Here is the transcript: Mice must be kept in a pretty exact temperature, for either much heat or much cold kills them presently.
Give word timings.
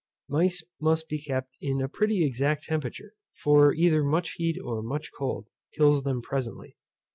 Mice 0.27 0.63
must 0.81 1.07
be 1.07 1.21
kept 1.21 1.55
in 1.61 1.79
a 1.79 1.87
pretty 1.87 2.25
exact 2.25 2.63
temperature, 2.63 3.13
for 3.35 3.71
either 3.75 4.03
much 4.03 4.31
heat 4.31 4.57
or 4.59 4.81
much 4.81 5.11
cold 5.15 5.49
kills 5.75 6.01
them 6.01 6.23
presently. 6.23 6.75